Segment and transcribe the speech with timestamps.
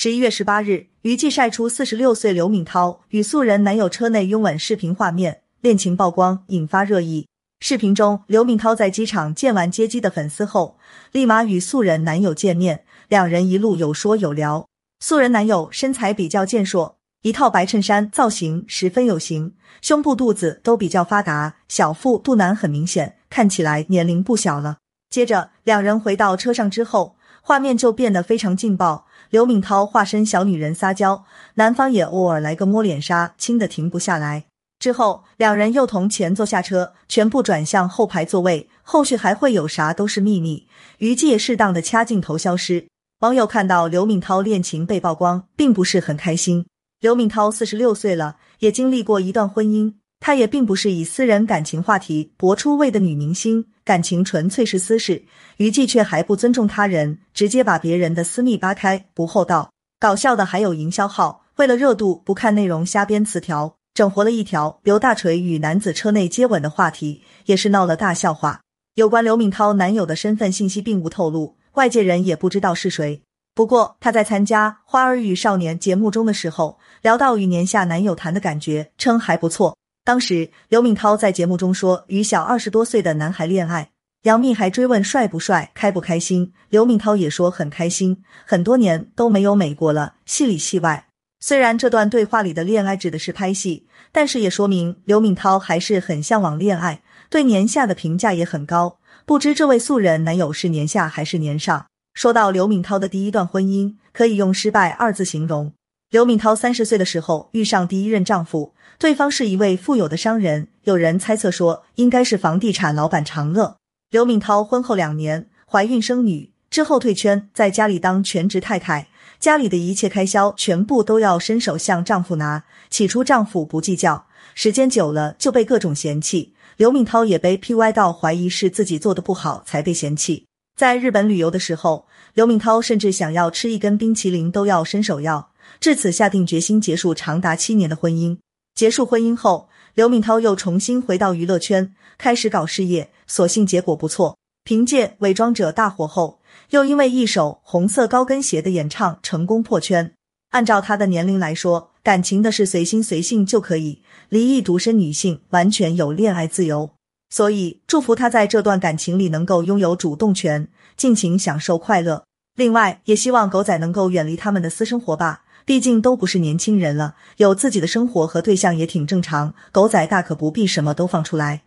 [0.00, 7.26] 十一月十八日，娱记晒出四十六岁刘敏涛与素人男友车内拥吻视频画面，恋情曝光，引发热议。
[7.58, 10.78] 视频中，刘敏涛在机场见完接机的粉丝后，
[11.10, 14.68] 立马与素人男友见面，两人一路有说有聊。
[15.00, 24.76] 素人男友身材比较健硕，一套白衬衫造型十分有型，胸部肚子都比较发达，小腹肚腩很明显，看起来年龄不小了。
[25.10, 29.06] 接着，两人回到车上之后，画面就变得非常劲爆。
[29.30, 31.24] 刘敏涛化身小女人撒娇，
[31.54, 34.44] 男方也偶尔来个摸脸杀，亲的停不下来。
[34.78, 38.68] 之后，两人又同前座下车，全部转向后排座位。
[38.82, 40.66] 后续还会有啥都是秘密。
[40.98, 42.86] 娱记也适当的掐镜头消失。
[43.20, 46.66] 网友看到刘敏涛恋情被曝光，并不是很开心。
[47.00, 49.94] 刘敏涛四十六岁了，也经历过一段婚姻，
[50.28, 55.24] 她也并不是以私人感情话题博出位的女明星，感情纯粹是私事。
[55.56, 59.70] 娱记却还不尊重他人，直接把别人的私密扒开，不厚道。
[59.98, 68.60] 搞笑的还有营销号为了热度不看内容瞎编词条，整活了一条刘大锤与男子车内接吻的话题，也是闹了大笑话。
[68.96, 73.22] 有关刘敏涛男友的身份信息并无透露，外界人也不知道是谁。
[73.54, 79.77] 不过他在参加《花儿与少年》节目中的时候，聊到与年下男友谈的感觉，称还不错。
[80.08, 83.90] 当时刘敏涛在节目中说与小二十多岁的男孩恋爱。
[84.22, 91.08] 杨幂还追问帅不帅、开不开心，刘敏涛也说很开心，很多年都没有美过了，戏里戏外。
[91.40, 99.00] 虽然这段对话里的恋爱指的是拍戏，但是也说明刘敏涛还是很向往恋爱，对年下的评价也很高。
[99.26, 101.84] 不知这位素人男友是年下还是年上？
[102.14, 105.74] 说到刘敏涛的第一段婚姻，可以用失败二字形容。
[106.10, 113.76] 刘敏涛三十岁的时候遇上第一任丈夫，对方是一位富有的商人，有人猜测说应该是房地产老板长乐。
[114.10, 122.64] 刘敏涛婚后两年怀孕生女之后退圈，在家里当全职太太，家里的一切开销全部都要伸手向丈夫拿。
[122.88, 126.54] 起初丈夫不计较，时间久了就被各种嫌弃。
[126.78, 130.46] 刘敏涛也被 P 歪到怀疑是自己做的不好才被嫌弃。
[130.74, 135.47] 在日本旅游的时候，刘敏涛甚至想要吃一根冰淇淋都要伸手要，
[135.80, 138.38] 至此下定决心结束长达七年的婚姻。
[138.74, 143.10] 结束婚姻后，刘敏涛又重新回到娱乐圈，开始搞事业。
[143.26, 146.40] 所幸结果不错，凭借《伪装者》大火后，
[146.70, 150.14] 又因为一首红色高跟鞋的演唱成功破圈。
[150.50, 156.90] 按照她的年龄来说，感情的事随心随性就可以，离异独身女性完全有恋爱自由。
[157.28, 162.24] 所以祝福她在这段感情里能够拥有主动权，尽情享受快乐。
[162.56, 169.52] 另外，也希望狗仔能够远离他们的私生活吧，毕竟都不是年轻人了，有自己的生活和对象也挺正常。
[169.70, 171.60] 狗仔大可不必什么都放出来。